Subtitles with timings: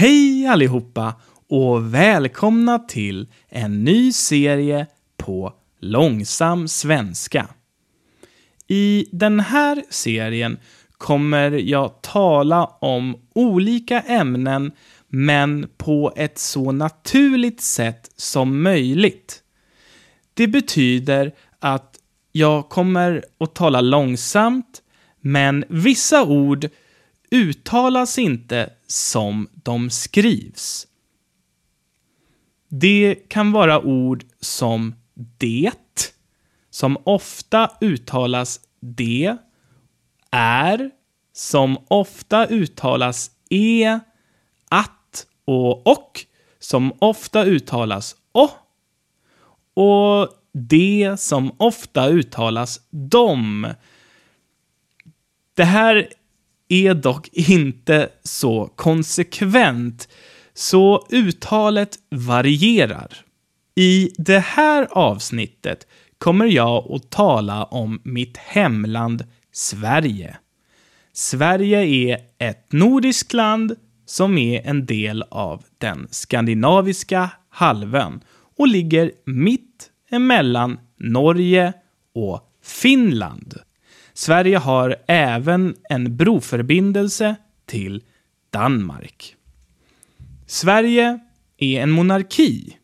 [0.00, 1.14] Hej allihopa
[1.48, 4.86] och välkomna till en ny serie
[5.16, 7.48] på långsam svenska.
[8.68, 10.58] I den här serien
[10.92, 14.72] kommer jag tala om olika ämnen
[15.08, 19.42] men på ett så naturligt sätt som möjligt.
[20.34, 21.96] Det betyder att
[22.32, 24.82] jag kommer att tala långsamt,
[25.20, 26.68] men vissa ord
[27.30, 30.86] uttalas inte som de skrivs.
[32.68, 34.94] Det kan vara ord som
[35.38, 36.14] det,
[36.70, 39.36] som ofta uttalas det,
[40.30, 40.90] är,
[41.32, 43.98] som ofta uttalas e,
[44.68, 46.24] att och och,
[46.58, 48.50] som ofta uttalas och
[49.74, 53.66] och det som ofta uttalas dom.
[55.54, 56.08] Det här
[56.68, 60.08] är dock inte så konsekvent,
[60.54, 63.16] så uttalet varierar.
[63.74, 65.86] I det här avsnittet
[66.18, 70.36] kommer jag att tala om mitt hemland Sverige.
[71.12, 78.20] Sverige är ett nordiskt land som är en del av den skandinaviska halvön
[78.56, 81.72] och ligger mitt emellan Norge
[82.14, 83.54] och Finland.
[84.18, 88.02] Sverige har även en broförbindelse till
[88.50, 89.36] Danmark.
[90.46, 91.18] Sverige
[91.56, 92.76] är en monarki,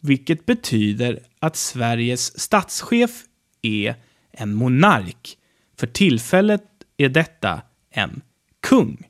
[0.00, 3.24] vilket betyder att Sveriges statschef
[3.62, 3.94] är
[4.32, 5.38] en monark.
[5.76, 6.64] För tillfället
[6.96, 8.20] är detta en
[8.60, 9.08] kung.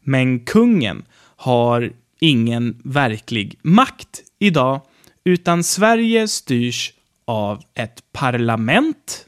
[0.00, 1.04] Men kungen
[1.36, 4.80] har ingen verklig makt idag,
[5.24, 6.92] utan Sverige styrs
[7.24, 9.26] av ett parlament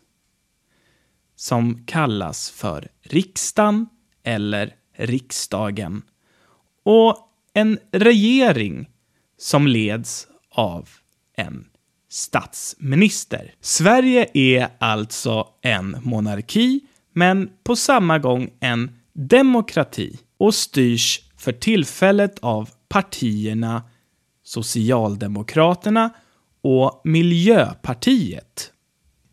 [1.39, 3.87] som kallas för riksdagen
[4.25, 6.03] eller riksdagen
[6.85, 7.19] och
[7.55, 8.89] en regering
[9.39, 10.89] som leds av
[11.37, 11.67] en
[12.11, 13.55] statsminister.
[13.61, 16.81] Sverige är alltså en monarki,
[17.13, 23.83] men på samma gång en demokrati och styrs för tillfället av partierna
[24.43, 26.11] Socialdemokraterna
[26.63, 28.73] och Miljöpartiet.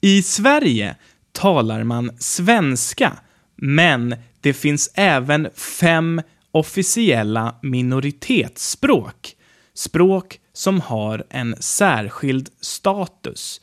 [0.01, 0.95] I Sverige
[1.35, 3.17] talar man svenska,
[3.55, 5.47] men det finns även
[5.79, 9.35] fem officiella minoritetsspråk.
[9.73, 13.61] Språk som har en särskild status.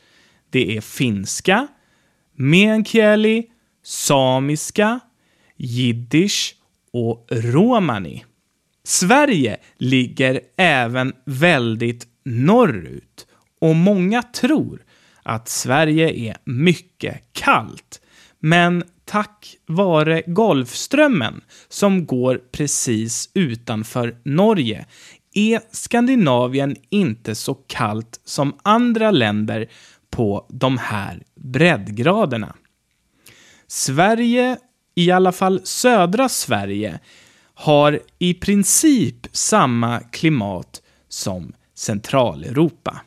[0.51, 1.69] Det är finska,
[2.37, 3.47] meänkieli,
[3.85, 5.01] samiska,
[5.57, 6.57] jiddisch
[6.93, 8.25] och romani.
[8.85, 13.27] Sverige ligger även väldigt norrut
[13.61, 14.83] och många tror
[15.23, 18.01] att Sverige är mycket kallt.
[18.39, 24.87] Men tack vare Golfströmmen, som går precis utanför Norge,
[25.35, 29.69] är Skandinavien inte så kallt som andra länder
[30.11, 32.57] på de här breddgraderna.
[33.67, 34.57] Sverige,
[34.95, 37.01] i alla fall södra Sverige,
[37.55, 43.01] har i princip samma klimat som Centraleuropa.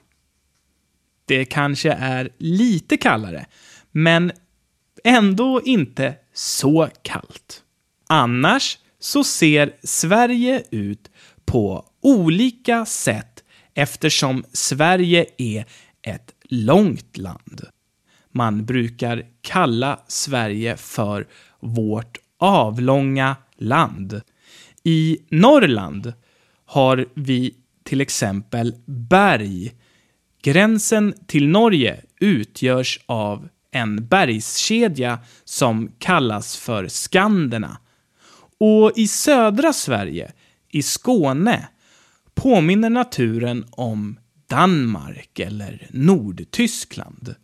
[1.25, 3.45] Det kanske är lite kallare,
[3.91, 4.31] men
[5.03, 7.63] ändå inte så kallt.
[8.07, 11.11] Annars så ser Sverige ut
[11.45, 13.43] på olika sätt
[13.73, 15.65] eftersom Sverige är
[16.01, 17.61] ett långt land.
[18.31, 21.27] Man brukar kalla Sverige för
[21.59, 24.21] vårt avlånga land.
[24.83, 26.13] I Norrland
[26.65, 29.73] har vi till exempel berg
[30.45, 37.77] Gränsen till Norge utgörs av en bergskedja som kallas för Skanderna.
[38.59, 40.31] Och i södra Sverige,
[40.71, 41.67] i Skåne,
[42.35, 44.19] påminner naturen om
[44.49, 47.35] Danmark eller Nordtyskland.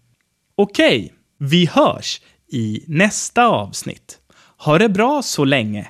[0.55, 4.19] Okej, vi hörs i nästa avsnitt.
[4.57, 5.87] Ha det bra så länge.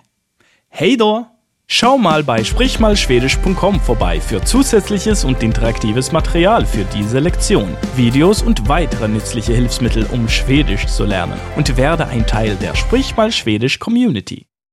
[0.70, 1.41] Hej då!
[1.74, 8.68] Schau mal bei sprichmalschwedisch.com vorbei für zusätzliches und interaktives Material für diese Lektion, Videos und
[8.68, 14.51] weitere nützliche Hilfsmittel, um Schwedisch zu lernen und werde ein Teil der Sprich Schwedisch Community.